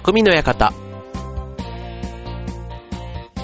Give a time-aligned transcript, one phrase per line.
[0.00, 0.72] 匠の館。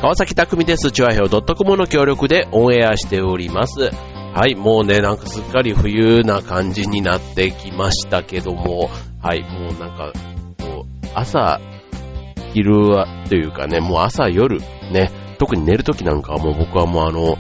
[0.01, 0.93] 川崎匠です。
[0.93, 3.91] チュアヘオ .com の協力でオンエアしております。
[3.91, 8.89] はい、もうね、なんかすっかり冬な感じになってきましたけども、
[9.21, 10.13] はい、もうなんか、
[10.61, 11.61] こう、朝、
[12.53, 14.61] 昼は、というかね、もう朝夜、
[14.93, 17.37] ね、特に寝るときなんかはもう僕はもうあの、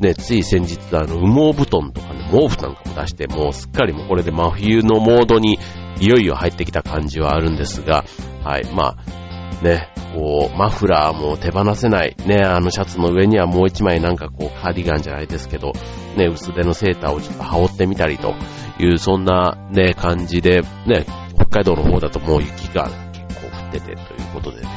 [0.00, 5.58] ね、つい先日あの、羽毛布団とかね、毛布なんかも出して、もうすっかりもうこれで真冬のモードに
[6.00, 8.04] いよいよ入ってきた感じはあるんですが、
[8.44, 12.16] はい、まあ、ね、こう、マフラーも手放せない。
[12.26, 15.72] ね、あのシャツの上にはもう一枚なんかこう、カーディガンじゃないですけど、
[16.16, 18.34] ね、薄手のセーターをちょっと羽織ってみたりと
[18.78, 23.98] いう、そんなね、感じで、ね、北海道の方だともう雪が結構降っててという
[24.32, 24.68] ことでね、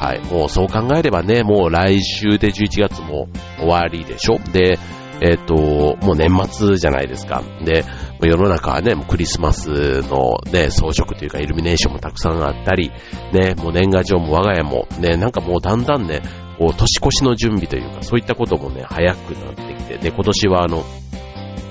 [0.00, 4.38] はい、もうそう考えればね、もう来週で11月も終わりでしょ？
[4.50, 4.78] で、
[5.20, 7.42] えっ、と、もう年末じゃないですか。
[7.62, 7.84] で、
[8.22, 12.90] 世の中はね、もうクリスマスのね、装飾というかイルミネーションもたくさんあったり、
[13.34, 16.22] ね、もう年賀状も我が家もね、なんかもうだんだんね、
[16.58, 20.82] こう年越しの準備というか、そういったこともね、早くなってきて、で、今年はあの、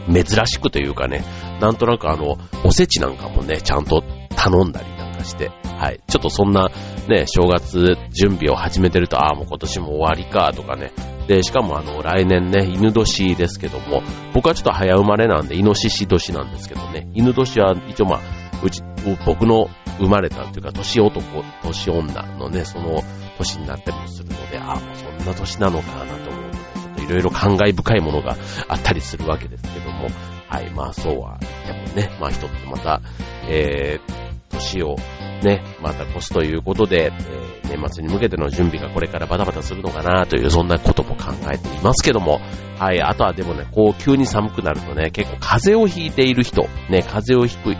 [0.07, 1.23] 珍しくというかね、
[1.59, 4.03] なんとなくあの、おせちなんかもね、ちゃんと
[4.35, 6.01] 頼んだりかして、はい。
[6.07, 6.69] ちょっとそんな
[7.07, 10.91] ね、正月準備を始めてると、ああ、もう今年も終わりか、とかね。
[11.27, 14.01] で、しかもあの、来年ね、犬年ですけども、
[14.33, 18.19] 僕はちょっと早生まれなんで、イノシシ年なんですけどね、犬年は一応まあ、
[18.63, 18.81] うち、
[19.25, 21.21] 僕の生まれたっていうか、年男、
[21.63, 23.03] 年女のね、その
[23.37, 28.35] 年になったりもするので、ああ、もうそんな年なのかなと思うので、ちょっといろいろ感慨深いものが
[28.67, 30.07] あったりするわけですけども、
[30.47, 33.01] はい、まあそうは、でもね、まあ一つまた、
[33.47, 34.18] えー、
[34.59, 34.95] 年を
[35.41, 42.39] ね、また越すということで、えー、年末に向けての準備がこれからバタバタするのかなという、そんなことも考えていますけども、
[42.77, 47.73] はい、あとはでもね、こう急に寒くなるとね、結構風邪をひいている人、ね、風邪をひく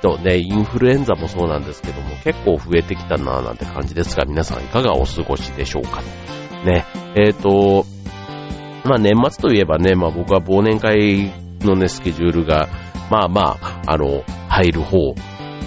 [0.00, 6.02] 人、ね、インフルエンザもそうなんですけども、結構増えてきたななんて感じですが、皆さんいかがお過ごしでしょうか。
[6.64, 6.84] ね、
[7.14, 7.86] えっ、ー、と、
[8.84, 12.68] まあ年末といえばね、まあ僕は忘年会のね、スケジュールが、
[13.10, 15.14] まあまあ、あの、入る方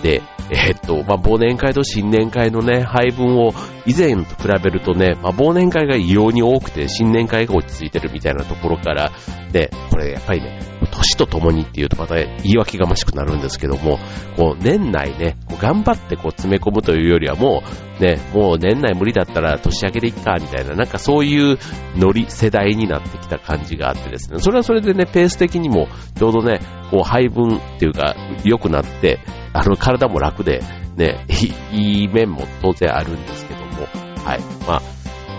[0.02, 3.54] で、えー、っと、まあ、忘年会と新年会のね、配分を
[3.86, 9.12] 以前と比べるとね、まあ、忘年会が異様に多くて、新年会が落ち着いてるみたいなところから、
[9.52, 10.60] で、これやっぱりね、
[10.92, 14.00] 年とともにっていうとまた言い訳がましくなるんですけども、
[14.36, 17.64] こう年内ね、こう頑張ってこう詰め込むというよりはも
[18.00, 21.58] うね、もう年内無理だったら年明けでいっか、みたいな、なんかそういう
[21.96, 26.60] ノリ、世代になってきた感じがあってですね、それはそれでね、ペース的にもちょうどね、
[26.92, 29.20] こう配分っていうか良くなって、
[29.54, 30.62] あの体も楽で、
[30.96, 31.26] ね、
[31.72, 33.88] いい面も当然あるんですけども、
[34.24, 34.40] はい。
[34.68, 34.82] ま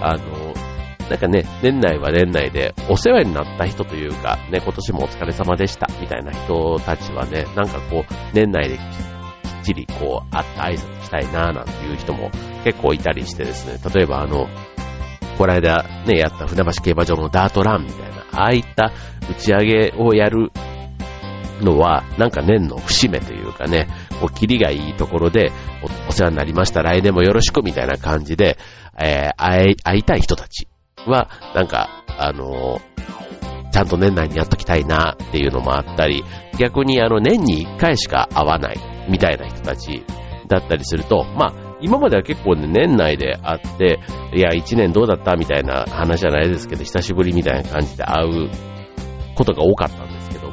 [0.00, 0.54] あ、あの、
[1.08, 8.84] なんかね、年内は年内でお世話になった人というか、ね、今年もお疲れ様でした、みたいな人たちはね、なんかこう、年内できっ
[9.64, 12.30] ちりこう、会って挨拶したいな、なんていう人も
[12.64, 14.48] 結構いたりしてですね、例えばあの、
[15.38, 18.92] この間ね、やった船橋競馬場のダートランみたいな、ああいった
[19.30, 20.50] 打ち上げをやる
[21.60, 23.88] のは、なんか年の節目というかね、
[24.20, 25.52] こう、キリがいいところで
[26.06, 28.58] お、お世話になりました、来年もよろしくみたいな感じで、
[29.00, 30.68] えー、会い、会いたい人たち
[31.06, 36.24] は、なんか、あのー、ちゃんと年内にやっときたいなっていうのもあったり、
[36.58, 40.04] 逆にあの年に1回しか会わないみたいな人たち
[40.48, 44.00] だったりすると、まあ、今までは結構ね、年内で会って、
[44.34, 48.50] いや、1年どうだったみたいな話じゃないですけど、久しぶりみたいな感じで会う
[49.36, 50.07] ことが多かった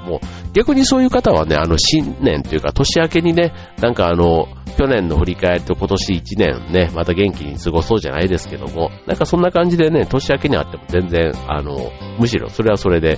[0.06, 0.22] も、
[0.54, 13.18] 逆にそういう方はね、あの、新年というか、年明けにね、なんかあの、去年の振り返りと今年1年ね、また元気に過ごそうじゃないですけども、なんかそんな感じでね、年明けにあっても全然、あの、むしろそれはそれで、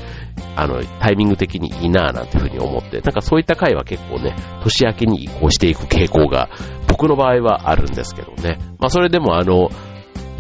[0.56, 6.50] あの、タイミング的にいいなぁなんていうふうに思って、なんかそういった回は結構ね、年明けに移行していく傾向が、
[6.88, 8.60] 僕の場合はあるんですけどね。
[8.80, 9.70] まあそれでもあの、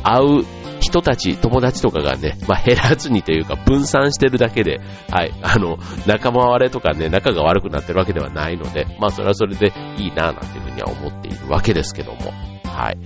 [0.04, 4.80] 会う人たち、友達とかがね、まあ、減らずにというか分散してるだけで、
[5.12, 12.32] はい、あの、仲間割れとかね、仲が悪くなってるわけではないので、まあ、それはそれでいいなぁ、なんていうふうには思っているわけですけども、
[12.64, 12.98] はい。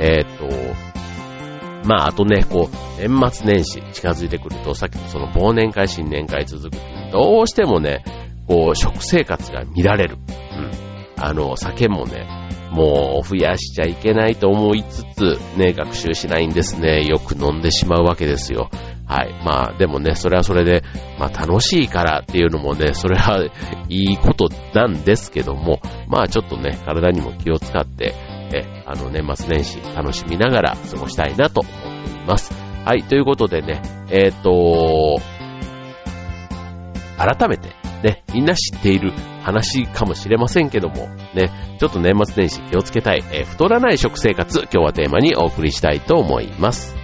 [0.00, 6.76] えー、っと、まあ、あとね、こう、年末年始近づいてくると、さっきのその忘年会、新年会続く
[7.10, 8.04] どうしてもね、
[8.46, 10.18] こう、食生活が乱れる。
[10.18, 10.70] うん。
[11.16, 12.39] あの、酒もね、
[12.70, 17.04] もう増やしちゃいけないと思いつつ、ね、学習しないんですね。
[17.04, 18.70] よく飲んでしまうわけですよ。
[19.06, 19.32] はい。
[19.44, 20.84] まあ、でもね、それはそれで、
[21.18, 23.44] まあ楽しいからっていうのもね、それは
[23.88, 28.14] いいことなんですけども、まあちょっとね、体にも気を使って、
[28.54, 31.72] え、あの年末年始楽しみながら過ごしたいなと思っ
[32.04, 32.52] ています。
[32.84, 33.02] はい。
[33.02, 35.20] ということでね、えっ、ー、と、
[37.18, 39.12] 改めてね、みんな知っている
[39.42, 46.99] 話かもしれませんけども、ね、ちょっと年末年始気をつけたい、えー、太らない食生活、今日はテーマにお送りしたいと思います。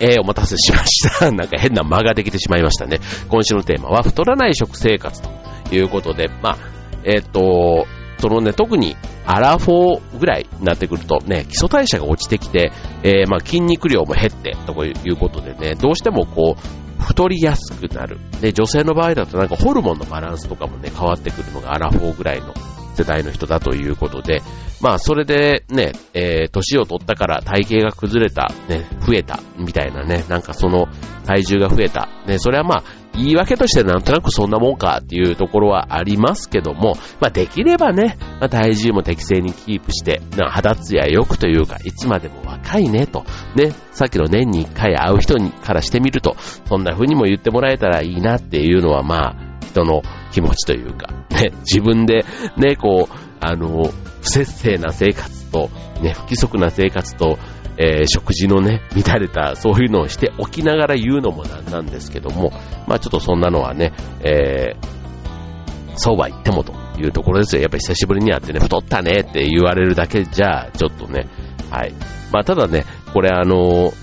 [0.00, 1.30] えー、お待たせしました。
[1.32, 3.00] なんか変な間ができてしまいましたね。
[3.28, 5.30] 今週のテーマは太らない食生活と
[5.74, 6.58] いうことで、まあ、
[7.04, 7.86] えっ、と、
[8.18, 18.18] そのね、特にアラフォーぐらいになってくるとね、基礎代謝が落ちてきて、えー、まあ筋肉量も減ってということでね、どうしてもこう、太りやすくなる。
[18.40, 22.52] で、女性の場合だとなんかホルモンのバランスとかもね、変わってくるのがアラフォーぐらいの
[23.00, 24.42] 世代の人だということで、
[24.80, 30.86] まあそれでね、えー、年を取ったから体型が崩れた、ね、増えた、みたいなね、なんかその
[31.26, 43.24] 体重が増えた、ね、それはまあ言い訳としてなんとなくそんなもんかっていうところはありますけども、まあできればね、まあ、体重も適正にキープして、な肌ツヤ良くというか、いつまでも若いねと、
[43.56, 46.36] ね、さっきの年に一回会う人にからしてみると、
[46.66, 52.24] そんな風にも言ってもらえたらいいなっていうのはまあ、人の気持ちというか、ね、自分で
[52.56, 53.90] ね、こう、あの、
[54.20, 55.70] 不節制な生活と、
[56.02, 57.38] ね、不規則な生活と、
[57.78, 62.52] えー、食事のね、乱れた、そういうのをしておきながら言うのもなんなんですけども、
[62.86, 67.62] まあちょっとそんなのはね、えー、そうは言ってもというところですよ。
[67.62, 71.26] やっぱり久しぶりに会ってね、太ったねって言われるだけじゃ、ちょっとね、
[71.70, 71.94] はい。
[72.32, 72.84] まあただね、
[73.14, 73.94] これあのー、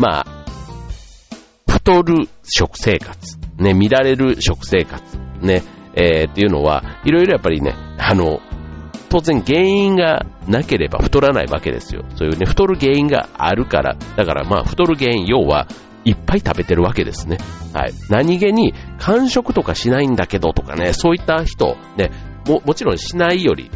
[0.00, 0.26] まあ、
[1.68, 5.02] 太る食生活、ね、乱れる食生活、
[5.40, 5.62] ね、
[5.94, 8.40] えー、っていうのは、いろいろやっぱりね、あの、
[9.08, 12.04] 当然原因がなければ太らないわけですよ。
[12.14, 15.66] そういうね、太る原因があるから、だからまあ太る原因、要は
[16.04, 17.38] いっぱい食べてるわけですね。
[17.74, 17.92] はい。
[18.08, 22.10] 何気に完食とかしないんだけどとかね、そういった人、ね、
[22.46, 23.70] も、もちろんしないより、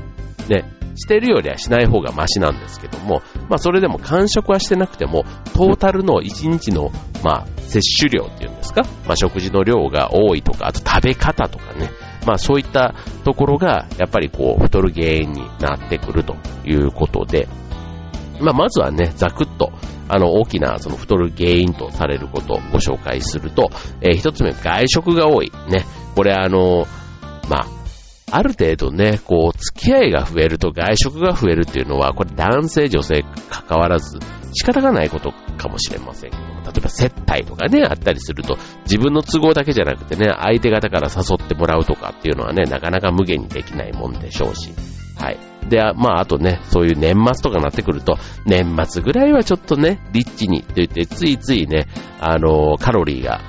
[0.49, 0.64] ね、
[0.94, 5.25] してるよりはしない方がマシなんですけども、まあそれでも完食はしてなくても、
[5.55, 6.91] トータルの1日の、
[7.23, 11.91] まあ摂取量っていうんですか、まあ食事の量が多いとか、あと食べ方とかね、
[12.26, 12.94] まあそういった
[13.25, 17.49] ところが、やっぱりこう、太る原因になってくるということで、
[18.40, 19.73] まあまずはね、ざくっと、
[20.08, 23.70] あの、大きな、その太る原因とされることをご紹介すると、
[24.00, 25.50] えー、一つ目、外食が多い。
[25.69, 25.87] ね。
[26.14, 26.87] これあの、
[27.49, 27.67] まあ、
[28.31, 34.19] ある程度ね、こう、付き合いが増えると外食が増えるっていうのは、これ男性、女性関わらず、
[34.55, 44.73] 仕方がないことかもしれませんけど、例えば接待とかね、あったりすると、自分の都合だけじゃなくてね、相手方から誘ってもらうとかっていうのはね、なかなか無限にできないもんでしょうし、
[45.17, 45.38] はい。
[45.69, 48.17] で、まあ、あとね、そういう年末とかになってくると、
[48.47, 51.87] 年末ぐらいはちょっとね、リッチにと言って、ついついね、
[52.21, 53.41] あの、カロリーが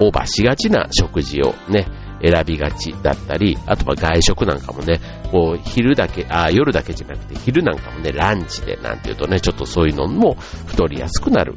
[0.00, 1.86] オーバーしがちな食事をね、
[2.22, 5.00] 選びがちだったり、あとは外食なんかもね、
[5.30, 10.34] こう、昼だけ、あ、夜だけじゃなくて、昼なんかもね、ランチでなんていうとね、ちょっとそういうのも
[10.66, 11.54] 太りやすくなる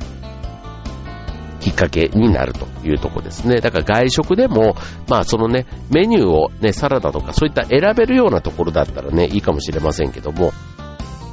[1.59, 3.59] きっかけになるというとこですね。
[3.59, 4.76] だから外食でも、
[5.09, 10.54] まあそのね、メニューをね、サラダとかそういった選べるようなところだったらね、いいかもしれませんけども、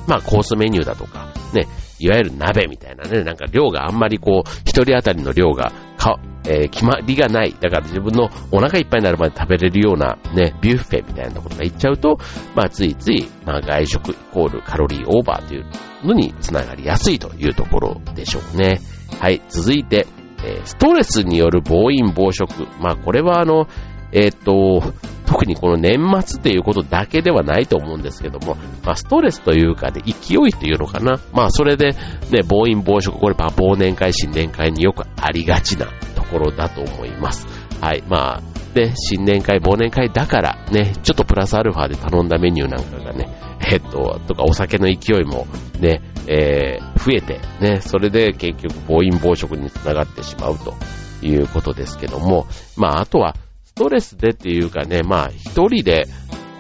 [0.07, 1.67] まあコースメニューだとか、ね、
[1.99, 7.55] いわゆる鍋みたいなね、なんか量があんまりこう、一人当たりの量がか、えー、決まりがない。
[7.59, 12.19] だから自分のお腹いっぱいになるまで食べれるようなね、ビュッフェみたいなことがいっちゃうと、
[12.55, 15.67] まあついつい、まあ外食イコールカロリーオーバーという
[16.05, 18.81] のにつながりやすいというところでしょうね。
[19.21, 20.07] はい、続いて、
[20.45, 22.67] えー、ストレスによる暴飲暴食。
[22.81, 23.67] まあこれはあの、
[24.13, 24.83] えっ、と、
[25.27, 31.19] 特にこの年末っていうことだけではないと思うんですけども、まあ、ストレスというかで、勢いっていうのかな。
[31.33, 31.93] まあ、それで、
[32.31, 37.47] ね、暴飲暴食、これ、まあ、忘年会、新年会によくありがちなところだと思います。
[37.81, 38.03] はい。
[38.09, 38.43] まあ、
[38.75, 43.29] で、新年会、忘年会だから、ね、ちょっとプラスアルファで頼んだメニューなんかがね、
[43.71, 45.47] えっと、とかお酒の勢いも
[45.81, 50.75] ね、えー、増えて、ね、それで結局暴飲暴食につながってしまうと
[51.23, 53.37] いうことですけども、まあ、あとは、
[53.77, 56.05] ストレスでっていうかね、まあ一人で、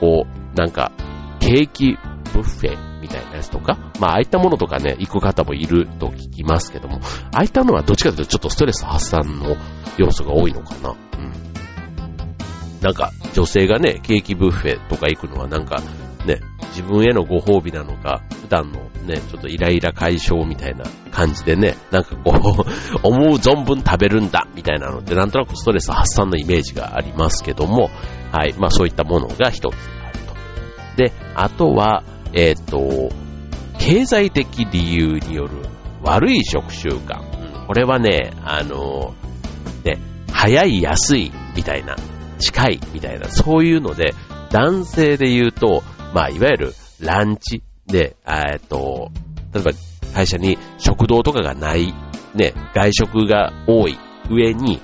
[0.00, 0.90] こう、なんか、
[1.38, 1.97] ケーキ
[2.33, 6.99] ブッフェみたいなやつとか、まあああいったものとかね、行く方もいると聞きますけども、
[7.33, 9.56] ああいったのはどっちかというとちょっとストレス発散の
[9.97, 10.90] 要素が多いのかな。
[10.90, 11.33] うん。
[12.80, 15.76] なんか、女性がね、ケーキブッフェとか行くのはなんか、
[16.26, 16.40] ね、
[16.71, 27.90] 自分へのご褒美なのか、普段のね、ちょっとイライラ解消みたいな感じでね、なんかこう 思う存分食べるんだ、みたいなので、なんとなくストレス発散のイメージがありますけども、
[28.32, 30.18] はい、まあそういったものが一つある
[30.96, 31.02] と。
[31.02, 33.14] で、あとは、えっ、ー、と、
[33.78, 35.50] 経済的理由による
[36.02, 37.66] 悪い食習慣。
[37.66, 39.14] これはね、あの、
[39.84, 39.99] ね、
[40.32, 41.96] 早い安いみたいな、
[42.38, 44.14] 近いみたいな、そういうので、
[44.50, 45.82] 男性で言うと、
[46.14, 49.11] まあ、いわゆるランチで、えっと、
[49.53, 49.71] 例えば
[50.14, 51.95] 会社に食堂とかがない、
[52.35, 53.99] ね、外食が多い
[54.31, 54.81] 上に、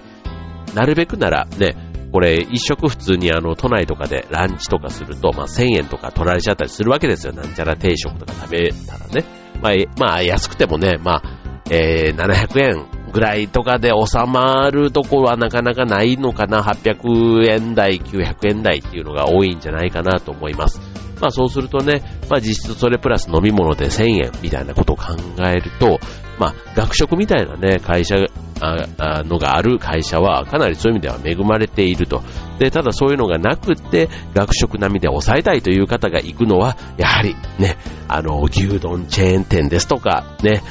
[0.75, 1.77] なるべくならね、
[2.13, 7.33] これ一食普通にあの都内とかでランチとかすると、まあ1000円とか取られちゃったりするわけですよ。
[7.33, 9.25] なんちゃら定食とか食べたらね。
[9.63, 11.23] まあ、まあ安くてもね、まあ、
[11.71, 16.63] えー、700円ぐらいとかで収まるところはなかなかないのかな。
[16.63, 20.81] 800円台、900円台っていうのが多いんじゃないかなと思います。
[21.21, 25.15] まあそうするとね、まあ実質それプラス飲み物で1000円みたいなことを考
[25.47, 25.99] えると、
[26.39, 28.17] まあ学食みたいなね、会社
[28.61, 32.23] ああのがある会社はかなりそういう意味では恵まれていると。
[32.59, 40.63] で、ただそういうのがなくって、学食並みで抑えたいという方が行くのは、やはりね、あの、牛丼チェーン店ですとか、ね、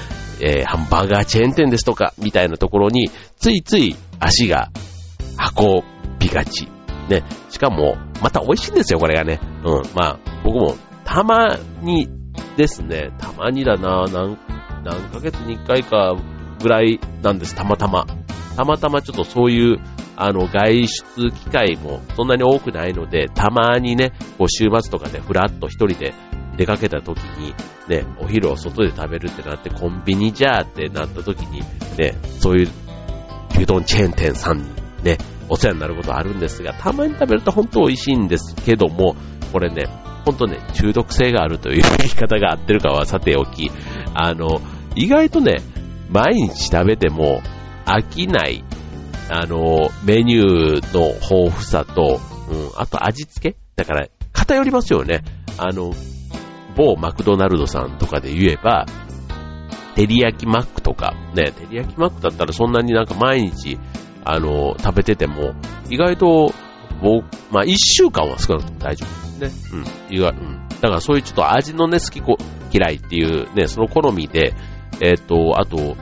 [0.41, 4.69] えー、ハンバーガーチェーン店ですとか、みたいなところに、ついつい足が
[5.57, 5.83] 運
[6.19, 6.67] びがち。
[7.09, 9.39] ね、しかも、また美味しいんですよ、これがね。
[9.63, 12.09] うん、まあ、僕も、たまに
[12.57, 14.37] ですね、たまにだな、何、
[14.83, 16.15] 何ヶ月に一回か
[16.61, 18.05] ぐらいなんです、たまたま。
[18.55, 19.79] たまたまちょっとそういう、
[20.15, 26.13] あの、外出機会もそんなに多くないので、たまにね、こう週末とかでふらっと一人で
[26.57, 27.55] 出かけた時に、
[27.87, 31.61] ね、お昼を外で食べるってなって、コンビニじゃーってなった時に、
[31.97, 32.69] ね、そういう
[33.51, 34.65] 牛丼チェーン店さんに
[35.03, 35.17] ね、
[35.49, 39.15] お世話になることあるんですが、たまに食べると本当美味しいんですけども、
[39.51, 39.85] これね、
[40.25, 43.71] 本当ね、中毒性があるという言い方が合ってるかはさておき、
[44.13, 44.61] あの、
[44.95, 45.61] 意外とね、
[46.09, 47.41] 毎日食べても
[47.85, 48.63] 飽きない、
[49.29, 55.23] あの、メニューの豊富さと、うん、あと味付けだから、偏りますよね。
[55.57, 55.93] あの、
[56.75, 58.85] 某マクドナルドさんとかで言えば、
[59.95, 63.77] 照り焼きマックとか、ね、照り焼きマックだったらそんなになんか毎日、
[64.25, 65.53] あの、食べてても、
[65.89, 66.53] 意外と、
[67.01, 69.81] 僕、まあ、一週間は少なくとも大丈夫ですね。
[70.09, 70.15] うん。
[70.15, 70.67] 意外、うん。
[70.81, 72.21] だからそういうちょっと味のね、好き
[72.77, 74.53] 嫌いっていうね、その好みで、
[75.01, 75.97] えっ、ー、と、あと、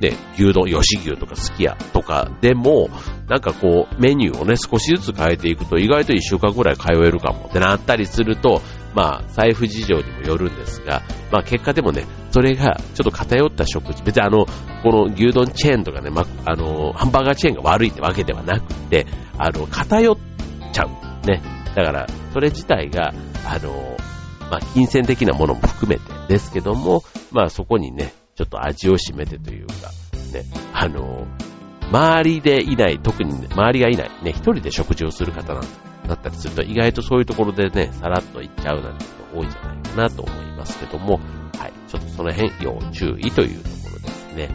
[0.00, 2.88] ね、牛丼、吉牛とかすき家とかでも、
[3.28, 8.62] なんかこう、メニューをね、少しずつ変えていくと、意外と一週間ぐらい通えるかもってなったりすると、
[8.94, 14.46] まあ、財布事情にもよるんですが、まあ、結果でもね、それがちょっと偏った食事、別にあの、
[14.82, 19.06] この牛丼チェーンとかね、まあの、ハンバーガーチェーンが悪いってわけではなくて、
[19.38, 20.16] あの、偏っ
[20.72, 21.26] ちゃう。
[21.26, 21.42] ね。
[21.74, 23.12] だから、それ自体が、
[23.46, 23.96] あの、
[24.50, 27.02] まあ、金銭的なものも含めてですけども、
[27.32, 29.74] まあ、そこにね、ちょっと味を占めてというか、
[30.32, 31.26] ね、あの、
[31.90, 41.20] 周りでいない、特に、ね、周りがいない、ね、一人で食事をする方なんだったりすると、意外とそういうところでね、さらっといっちゃうなんてこと多いんじゃないかなと思いますけども、
[41.58, 44.50] はい、ちょっとその辺要注意というところですね。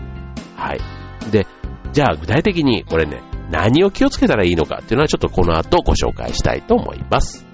[0.57, 0.79] はい。
[1.31, 1.47] で、
[1.93, 7.45] じゃあ具体的にこれね、何を気をつけたらいいのかっていうのはちょっとこの後ご紹介したいと思います。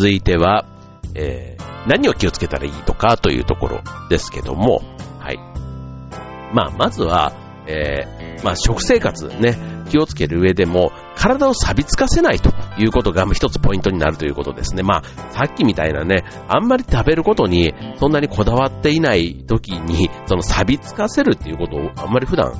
[0.00, 0.64] 続いては、
[1.14, 4.80] えー、何を気をつけたらいいとかというところですけども、
[5.18, 5.36] はい。
[6.54, 7.34] まあ、まずは、
[7.66, 9.58] えー、まあ、食生活ね、
[9.90, 14.82] 気をつける上でも、体を錆びつかせないということが一つポイントになるということですね。
[14.82, 22.54] まあ、さっきみたいなね、あんまり食べることにそんなにこだわっていない時に、その錆びつかせるっていうことをあんまり普段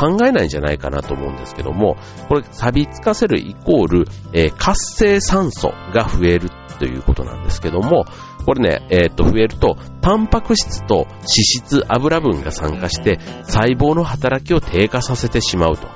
[0.00, 1.96] 考えないんじゃないかなと思うんですけども、
[2.28, 6.48] これ錆びつかせるイコール、えー、活性酸素が増える
[6.80, 8.06] ということなんですけども、
[8.46, 15.86] これね、えー、っと、増えると、タンパク質と脂質、油分が酸化して、細胞の働きを低下させてしまうと。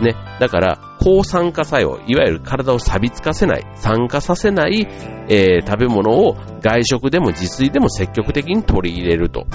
[0.00, 0.14] ね。
[0.38, 4.86] だから、抗酸化作用、いわゆる体を錆びつかせない、酸化させない、
[5.28, 9.46] えー、食べ物を外食でも自炊でも積極的に取り入れると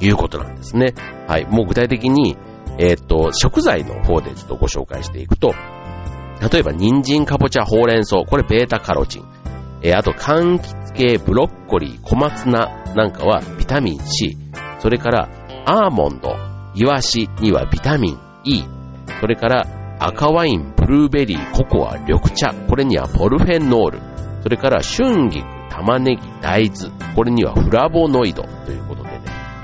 [0.00, 0.92] いうことなんですね。
[1.26, 1.46] はい。
[1.46, 2.36] もう具体的に、
[2.78, 5.54] えっ、と、食材の方でちょっとご紹介していくと、
[6.52, 9.35] 例えば人参、かぼちゃ、ほうれん草、これベータカロチン。
[9.86, 14.36] えー、あと柑橘系、ブロッコリー、小松菜なんかはビタミン C、
[14.80, 15.28] それから
[15.64, 16.34] アーモンド、
[16.74, 18.64] イワシにはビタミン E、
[19.20, 24.00] それから赤ワイン、ブルーベリー、ココア、緑茶、これにはポルフェノール、
[24.42, 28.42] それから春菊、玉ねぎ、大豆、これにはフラボノイド。
[28.42, 29.20] ということでね、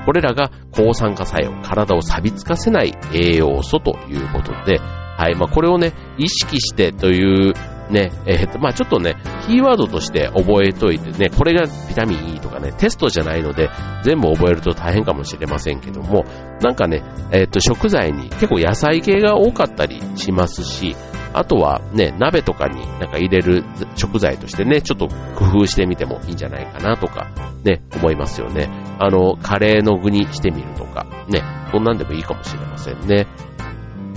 [0.06, 7.54] これらが抗酸化作用、体を錆びつかせない栄養素ということで、はい、まあこれをね、意識してという
[7.90, 13.70] ね、えー、と、まあちょっとね、キーワードとして覚えといてね、これがビタミン E とかね、テストじゃないので、
[14.02, 16.24] 全部覚えると大変かもしれませんけども、
[16.60, 20.96] なんかね、えー、と、食材に結構野菜系が多かったりしますし、
[21.34, 23.64] あとはね、鍋とかになんか入れる
[23.96, 27.30] 食材としてね、ちょっと工夫してみてもいいんじゃないかなとか、
[27.64, 28.68] ね、思いますよね。
[28.98, 33.26] あの、カレーの具にしてみるとか、ね、そんなんでもいいかもしれませんね。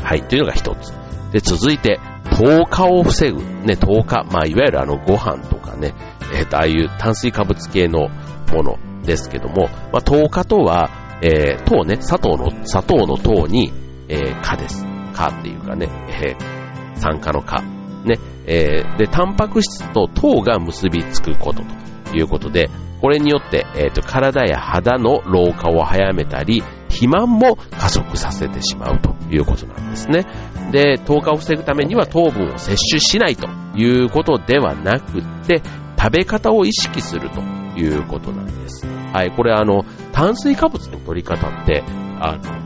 [0.03, 0.93] はい、というのが一つ。
[1.31, 1.99] で、続いて、
[2.35, 3.41] 糖化を防ぐ。
[3.65, 4.23] ね、糖化。
[4.29, 5.93] まあ、いわゆるあの、ご飯とかね、
[6.33, 8.09] え、ー、と、ああいう炭水化物系の
[8.53, 10.89] ものですけども、まあ、糖化とは、
[11.21, 13.71] えー、糖ね、砂糖の、砂糖の糖に、
[14.09, 14.85] えー、化です。
[15.13, 17.61] 化っていうかね、えー、酸化の化。
[18.03, 21.63] ね、えー、で、タンパク質と糖が結びつくこと
[22.11, 22.69] ということで、
[23.01, 30.25] これによって、えっ、ー、と、体や肌の老化を早めたり、肥満も加速させてしまうということなんですね。
[30.71, 35.61] で、糖化を防ぐためには糖分を摂取しないということではなくて、
[35.97, 37.41] 食べ方を意識すると
[37.79, 38.85] いうことなんです。
[38.85, 41.83] はい、これあの、炭水化物の取り方って、
[42.19, 42.65] あの、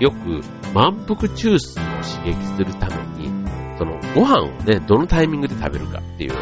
[0.00, 0.40] よく
[0.74, 3.28] 満腹中枢を刺激するために、
[3.78, 6.32] そのご飯をね、どのタイミングで食べるかっていう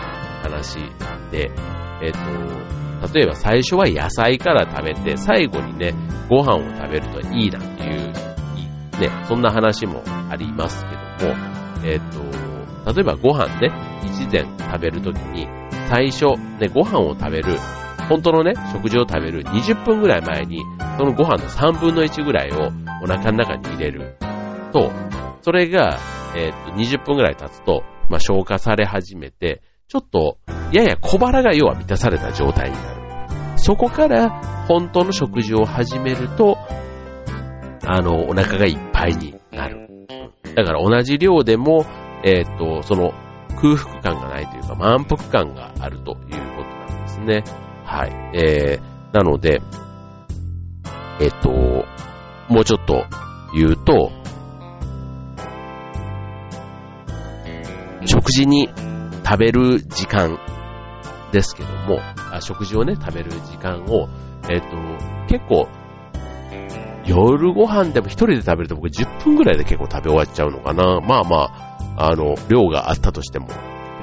[0.43, 1.51] 話なんで、
[2.03, 5.95] えっ、と、例えば最初は野菜から食べて、最後にね、
[6.29, 8.36] ご飯を食べるといいなんていう、
[9.01, 11.37] ね、そんな話もありますけども、
[11.85, 13.71] えっ、と、例えばご飯ね、
[14.05, 15.49] 一膳食べるときに、
[15.89, 16.27] 最初、
[16.61, 17.59] ね、ご飯を食べる、
[18.09, 20.63] 本当のね、食事を食べる20分ぐらい前に、
[20.99, 22.71] そのご飯の3分の1ぐらいを
[23.03, 24.17] お腹の中に入れる
[24.73, 24.91] と、
[25.43, 25.99] それが、
[26.35, 30.39] えっ、と、20分ぐらい経つと、まあ、消化され始めて、ちょっと、
[30.73, 33.59] やや小腹が要は満たされた状態になる。
[33.59, 34.31] そこから
[34.69, 36.59] 本当の食事を始めると、
[37.87, 39.89] あの、お腹がいっぱいになる。
[40.57, 41.87] だから同じ量でも、
[42.25, 43.13] えっ、と、その
[43.61, 47.45] 空腹感がないというか満腹感があるということなんですね。
[47.85, 48.13] はい。
[48.35, 49.63] えー、なので、
[51.21, 51.51] えっ、と、
[52.53, 53.05] もうちょっと
[53.55, 54.11] 言うと、
[58.05, 58.69] 食事に
[59.25, 60.39] 食べる時間
[61.33, 62.01] ですけども、
[62.33, 64.09] あ食事をね、食べる時間を、
[64.49, 64.67] えっ、と、
[65.29, 65.69] 結構、
[67.07, 71.01] 夜ご飯でも一人で食べると僕10分ぐらいで結構食べ終わっちゃうのかな。
[71.01, 71.37] まあま
[71.97, 73.49] あ、あの、量があったとしても、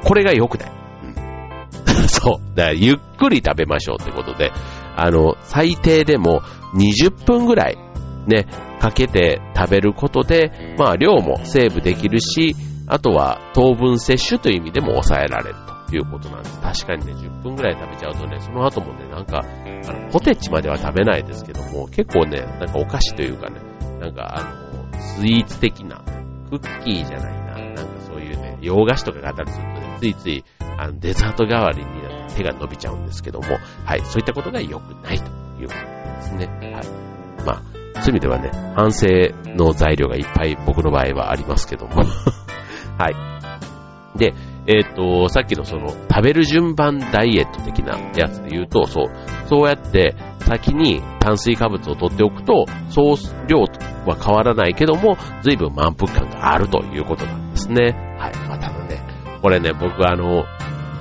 [0.03, 0.71] これが良くない。
[1.97, 2.07] うん。
[2.07, 2.55] そう。
[2.55, 4.51] だからゆっくり食べましょうってことで、
[4.95, 6.41] あの、最低でも
[6.75, 7.77] 20分ぐらい
[8.27, 8.47] ね、
[8.79, 12.55] かけて食べることで、まあ量もセーブできるし、
[12.87, 15.55] あとは糖分摂取という意味でも抑えられる
[15.93, 16.60] ということなんです。
[16.60, 23.60] 確かにね、10分ぐらい食べちゃうとね、その後もね、なんか、あの、ポテチまでは食べないですけども、結構ね、なんかお菓子というかね、
[23.99, 26.01] なんかあの、スイーツ的な、
[26.49, 30.43] クッキーじゃないな、なんかそういうね、洋菓子とかがあったりするとね、ついつい、
[30.79, 31.91] あの、デザート代わりに
[32.36, 33.45] 手が伸びちゃうんですけども、
[33.86, 35.25] はい、そういったことが良くないと
[35.62, 36.47] いうことですね。
[36.73, 36.88] はい。
[37.45, 39.06] まあ、そういう意味ではね、反省
[39.45, 42.01] の材料がいっぱい僕の場合はありますけども
[42.97, 44.17] はい。
[44.17, 44.34] で、
[44.65, 49.06] えっ、と、さっきのその、食べる順番ダイエット的なやつで言うと、そう、
[49.47, 53.60] そうやって先に炭水化物を取っておくと、総量
[54.06, 58.15] は変わらないけども、随分満腹感があるということなんですね。
[58.17, 58.36] はい。
[58.47, 59.02] まあ、ただね、
[59.41, 60.45] これね、僕あの、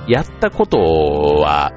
[0.07, 1.71] やったことは、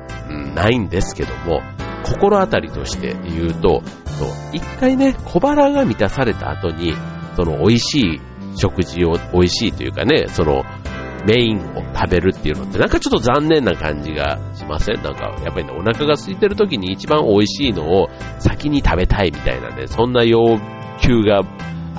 [0.55, 1.61] ないんですけども、
[2.05, 6.94] 心当たりとして言うと、そう、一回ね、小腹が満たされた後に、
[7.37, 8.20] その美味しい
[8.57, 10.64] 食事を美味しいというかね、その
[11.26, 15.02] メインを食べるっていうのってなんかちょっと残念な感じがしません？
[15.02, 18.08] なんかやっぱりね、お腹が空いてる時に一番美味しいのを
[18.38, 20.58] 先に食べたいみたいなね、そんな要
[21.00, 21.42] 求が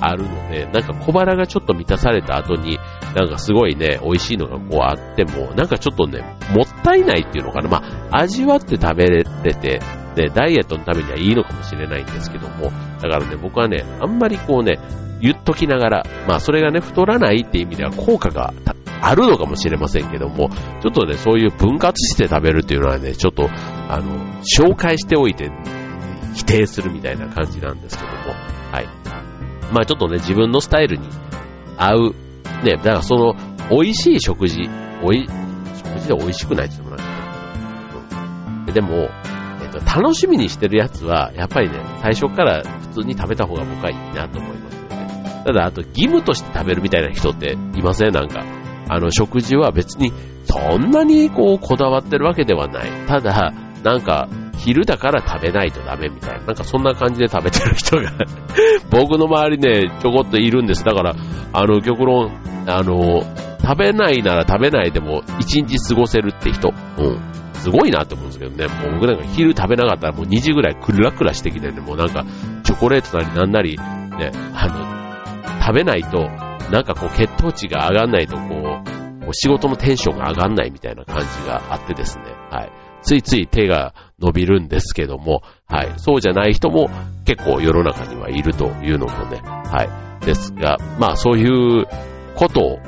[0.00, 2.78] あるので、なんか小腹がちょっと満たされた後に、
[3.16, 6.20] なんかすごいね、美味しいのがこうあっても、なんかちょっとね、
[6.54, 7.68] もったいないっていうのかな。
[7.68, 9.80] まあ、味わって食べれて、
[10.16, 14.78] ね、ダイエットのためにはいいのかもしれないんですけども、だからね、僕はね、あんまりこうね、
[15.20, 18.54] 言っときながら、まあそれがね、太らないって意味では効果が
[19.00, 20.50] あるのかもしれませんけども、
[20.82, 23.48] ちょっとね、そういう分割して食べるっていうのはね、ちょっと、
[23.88, 25.50] あの、紹介しておいて、
[26.34, 28.16] 否定するみたいな感じなんですけども、
[28.72, 28.86] はい。
[29.72, 31.08] まあちょっとね、自分のスタイルに
[31.76, 32.14] 合う、
[32.64, 33.34] ね、だからその、
[33.70, 34.68] 美味しい食事、
[35.02, 35.28] おい、
[35.84, 39.08] 食事で美味しくないっていうのもなんかね、うん、でも、
[39.62, 45.42] えっと、楽しみにしてるやつは、やっぱりね、最初から普通に食べた方が僕はいいなと思いますよね。
[45.44, 48.12] ただ、あと義務として食べるみたいな人っていません？
[48.12, 48.44] なんか、
[48.88, 50.12] あの、食事は別に
[50.44, 52.90] そんなにこう、こだわってるわけではない。
[53.06, 58.10] ただ、なんか、昼だから食べないとダメみたいな、なんかそんな感じで食べてる人が
[58.90, 60.84] 僕の周りね、ちょこっといるんです。
[60.84, 61.14] だから、
[61.52, 62.30] あの、極論、
[62.66, 63.22] あの、
[63.62, 67.18] 食べないなら食べないでも一日過ごせるって人、うん。
[67.54, 72.24] すごいなって思うんですけどね、もう僕なんか昼食べなかったらもう2時ぐらいクラクラしてきてね、もうなんか
[72.62, 76.28] チョコレートなりなんなり、ね、あの、食べないと、
[76.70, 78.42] なんかこう血糖値が上がんないとこ
[79.28, 82.72] う、仕事のテンションが上がんないみたいな感じがあってですね、はい。
[83.02, 85.92] ついつい手が伸びるんですけども、はい。
[85.98, 86.88] そうじゃない人も
[87.24, 89.84] 結構世の中にはいるというのもね、は
[90.22, 90.26] い。
[90.26, 91.86] ですが、まあそういう
[92.34, 92.78] こと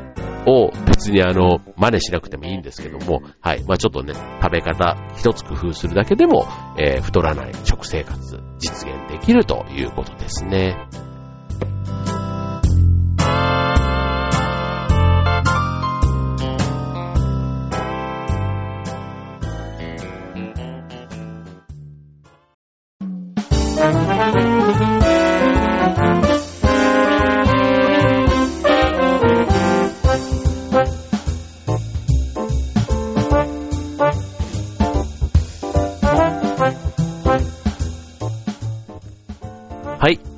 [0.47, 3.65] を別にあの、真似しなくてもいいんですけども、はい。
[3.65, 6.47] まあちょっとね、食べ方一つ工夫するだけでも、
[6.79, 10.77] えー、太らない食生活実現できるということですね。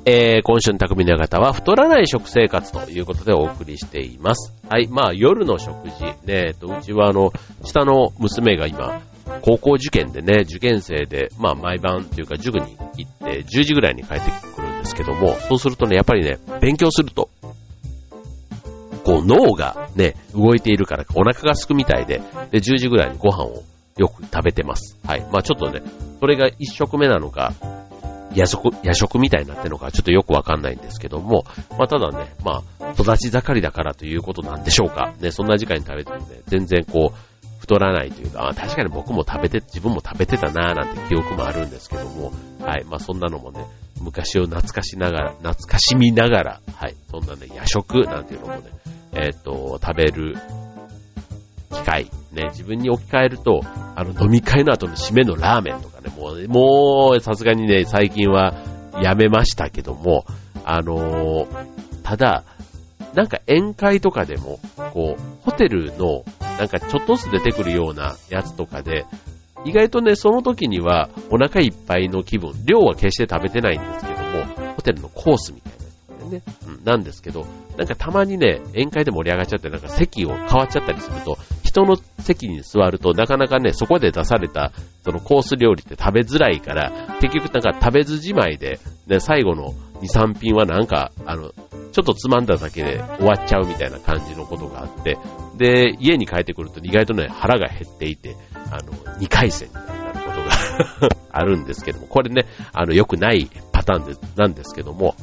[0.05, 4.53] えー、今週の匠の方は太らない食生活ということでお送りしています。
[4.69, 4.89] はい。
[4.89, 6.03] まあ夜の食事。
[6.03, 7.31] ね、えっと、うちはあの、
[7.63, 9.01] 下の娘が今、
[9.41, 17.29] 高校受験でね、受験生で、まあ毎晩っていうか塾に行って10時ぐらいに帰ってくるんですけども、そうするとね、やっぱりね、勉強すると、
[19.05, 23.63] こう脳がね、動いているからお腹が空くみたいで、で、10時ぐらいにご飯を
[23.97, 24.97] よく食べてます。
[25.05, 25.21] はい。
[25.31, 25.81] まあちょっとね、
[26.19, 27.53] それが一食目なのか、
[28.35, 35.13] 夜食、夜食みたいになってるのかちょっとよくわかんないんですけども、まあただね、まあ育ち盛りだからということなんでしょうか。
[35.19, 43.65] ね、そんな時間に食べてもね、全然こう、太らないというか、あ確かに僕も食べて、自分も食べてたなーなんて記憶もあるんですけども、はい、まあそんなのもね、
[44.01, 48.63] 昔を懐かしながら、懐かしみながら、はい、そんなね、夜食なんていうのもね、
[49.13, 50.35] えっ、と、食べる
[51.71, 53.61] 機会、ね、自分に置き換えると、
[53.95, 58.53] あの飲み会の後の締めのラーメンとかね、もう、もう、さすがにね、最近は
[59.01, 60.25] やめましたけども、
[60.65, 61.65] あのー、
[62.03, 62.43] ただ、
[63.13, 64.59] なんか宴会とかでも、
[64.93, 66.23] こう、ホテルの、
[66.57, 69.05] なんかちょっとずつ出てくるようなやつとかで、
[69.65, 77.45] 意外とね、その時にはお腹いっぱいの気分、量は決して食べてないんですけども、ホテルのコースみたいなやつね、うん、なんですけど、
[77.77, 81.37] なんかたまにね、宴会で盛り上がっちゃって、なんか席を変わっちゃったりすると、
[81.73, 84.71] 人の席に座るとなかなかね、そこで出された
[85.03, 95.17] そのコース料理って食べづらいから、結局なんか食べずじまいで、ね、最後の2、3品はなんか、あの、ちょっとつまんだだけで終わっちゃうみたいな感じのことがあって、
[95.57, 98.35] で、家に帰ってくると意外とね、腹が減っていて、
[98.71, 100.29] あの、2回戦みたいなこ
[100.99, 105.15] とが あるんですけども、これね、あの、良くないパターンでなんですけども、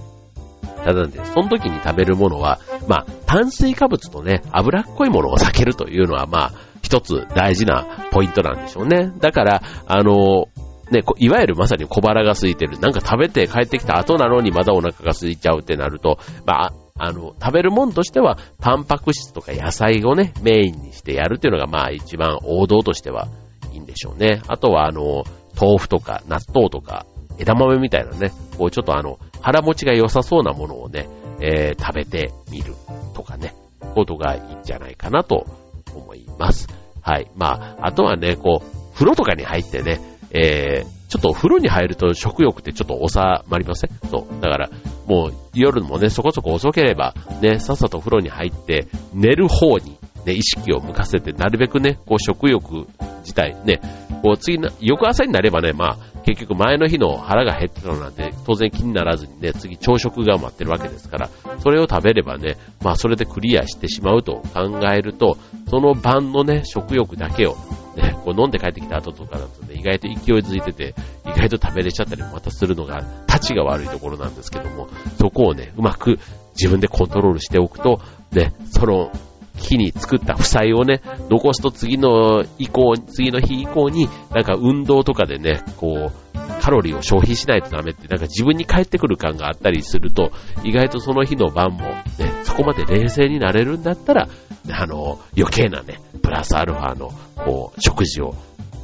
[0.85, 9.13] ただね、その時に食べるものは、まあ、炭水化物とね、脂っこいものを避けるというのは、まあ、一つ大事なポイントなんでしょうね。
[9.19, 10.49] だから、あの、
[10.91, 12.79] ね、いわゆるまさに小腹が空いてる。
[12.81, 23.29] なんか食べて帰ってきた後なのにまだお腹が空いちゃうってなると、まあ、あの、食べるもんとしては、タンパク質とか野菜をね、メインにしてやるっていうのが、まあ一番王道としては
[23.73, 24.43] いいんでしょうね。
[24.49, 25.25] あとは、あの、
[25.59, 27.07] 豆腐とか納豆とか
[27.39, 31.09] 枝豆みたいなね、こうちょっとあの、腹持ちが良さそうなものをね、
[31.41, 32.75] えー、食べてみる
[33.15, 33.55] とかね、
[33.95, 35.47] ことがいいんじゃないかなと
[35.95, 36.69] 思います。
[37.03, 37.31] はい。
[37.37, 40.01] まあ、あとはね、こう、風呂とかに入ってね、
[40.33, 43.91] えー、ちょっと風呂に入ると食欲ってちょっと収まりません？
[44.09, 44.41] そう。
[44.41, 44.71] だから、
[45.07, 52.87] もう夜もね、そこそこ遅ければ、ね、さっさと風呂に入って寝る方にね、意識を向かせて、なるべくね、こう食欲
[53.23, 53.81] 自体、ね、
[54.23, 61.31] こう次の、翌朝になればね、まあ、結局前の日の腹が減ってたのなんて当然気にならずにね、次朝食が待ってるわけですから、
[61.61, 65.37] それを食べればね、まあそれでクリアしてしまうと考えると、
[65.69, 67.57] その晩のね、食欲だけを、
[67.97, 70.95] ね、こう飲んで帰ってきた後とかだとね、意外と勢いづいてて、
[71.27, 76.19] 意外と食べれちゃったりまたするのが、立ちが悪いところなんですけども、そこをね、うまく
[76.53, 78.01] 自分でコントロールしておくと、
[78.33, 79.11] ね、その
[79.57, 90.31] 日に作った負債をね、残すと次の以降、次の日以降に、なんか運動とかでね、こう、カロリーを消費しないとダメって、なんか自分に返ってくる感があったりすると、
[90.63, 92.05] 意外とその日の晩も、ね、
[92.45, 94.29] そこまで冷静になれるんだったら、
[94.71, 97.13] あの、余計なね、プラスアルファの
[97.45, 98.35] こう、食事を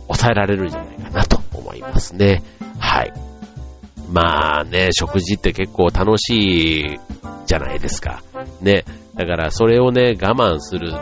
[0.07, 2.43] 抑えられるんじゃないかなと思いますね。
[2.79, 3.13] はい。
[4.11, 7.01] まあね、食事って結構楽しい
[7.47, 8.23] じゃないですか。
[8.61, 8.85] ね。
[9.17, 10.93] だからそれをね、我慢する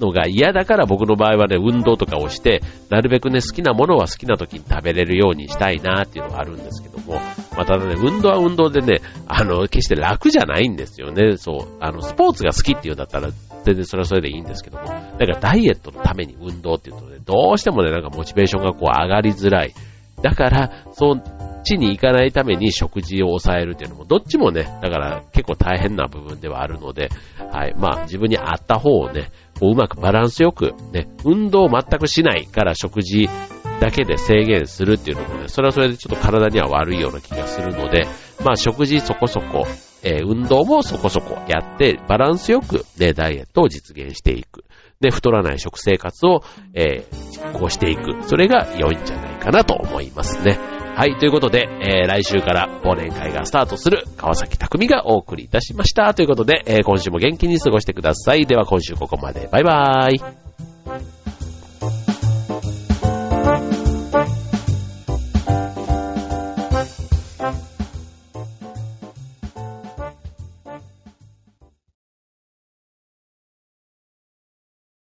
[0.00, 7.14] のが嫌だから僕の場合はね、運動とかをして、なるべくね、好きなものは好きな時に食べれるようにしたいなっていうのがあるんですけども、
[7.56, 11.36] まあ、ただね、運動は運動でね、あの、決して楽じゃないんですよね。
[11.36, 13.28] そう、あの、スポーツが好きっていうんだったら、
[13.64, 19.74] 全然それはそれでいいんですけども、だからダイエットのために運動っていうとね、どうしてもね、なんかモチベーションがこう上がりづらい。
[20.22, 21.22] だから、そっ
[21.62, 27.10] ちに行かないために食事を抑えるっていうのも、どっちもね、だから結構大変な部分ではあるので、
[27.52, 33.28] はい、まあ自分に合った方をね、こううまくバランスよく、ね、運動を全くしないから食事
[33.80, 38.06] だけで制限するっていうのもね、それはそれでちょっと体には悪いような気がするので、
[38.44, 39.66] まあ食事そこそこ、
[40.02, 44.64] えー、運動もそこそこやって、バランスよくね、ダイエットを実現していく。
[45.00, 46.42] で、太らない食生活を、
[46.74, 48.22] えー、実行していく。
[48.22, 50.58] それが良いんじゃないかなと思いますね。
[50.94, 56.12] はい、ということで、えー、来週から忘年会がスタートする川崎匠がお送りいたしました。
[56.12, 58.44] ということで、えー、今週も元気に過ごしてください。
[58.44, 59.48] では今週ここまで。
[59.50, 61.19] バイバーイ。